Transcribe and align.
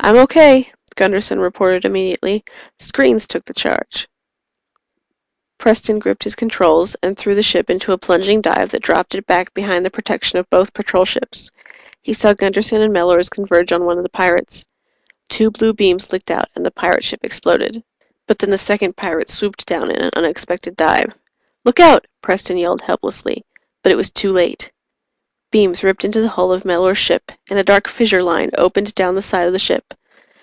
"I'm 0.00 0.18
okay," 0.18 0.70
Gunderson 0.96 1.40
reported 1.40 1.86
immediately. 1.86 2.44
"Screens 2.78 3.26
took 3.26 3.42
the 3.46 3.54
charge." 3.54 4.06
Preston 5.56 5.98
gripped 5.98 6.24
his 6.24 6.34
controls 6.34 6.94
and 7.02 7.16
threw 7.16 7.34
the 7.34 7.42
ship 7.42 7.70
into 7.70 7.92
a 7.92 7.96
plunging 7.98 8.42
dive 8.42 8.70
that 8.72 8.82
dropped 8.82 9.14
it 9.14 9.26
back 9.26 9.54
behind 9.54 9.82
the 9.82 9.90
protection 9.90 10.38
of 10.38 10.50
both 10.50 10.74
Patrol 10.74 11.06
ships. 11.06 11.50
He 12.02 12.12
saw 12.12 12.34
Gunderson 12.34 12.82
and 12.82 12.92
Mellors 12.94 13.30
converge 13.30 13.72
on 13.72 13.86
one 13.86 13.96
of 13.96 14.02
the 14.02 14.10
pirates. 14.10 14.66
Two 15.30 15.50
blue 15.50 15.72
beams 15.72 16.12
licked 16.12 16.30
out, 16.30 16.50
and 16.54 16.66
the 16.66 16.70
pirate 16.70 17.02
ship 17.04 17.20
exploded. 17.22 17.82
But 18.26 18.38
then 18.38 18.50
the 18.50 18.58
second 18.58 18.98
pirate 18.98 19.30
swooped 19.30 19.64
down 19.64 19.90
in 19.90 20.02
an 20.02 20.10
unexpected 20.14 20.76
dive. 20.76 21.14
"Look 21.64 21.80
out!" 21.80 22.06
Preston 22.20 22.58
yelled 22.58 22.82
helplessly 22.82 23.46
but 23.82 23.90
it 23.90 23.96
was 23.96 24.10
too 24.10 24.32
late. 24.32 24.70
Beams 25.50 25.84
ripped 25.84 26.04
into 26.04 26.20
the 26.20 26.30
hull 26.30 26.52
of 26.52 26.64
Mellors' 26.64 26.96
ship, 26.98 27.30
and 27.48 27.56
a 27.60 27.62
dark 27.62 27.86
fissure 27.86 28.24
line 28.24 28.50
opened 28.58 28.92
down 28.96 29.14
the 29.14 29.22
side 29.22 29.46
of 29.46 29.52
the 29.52 29.58
ship. 29.60 29.94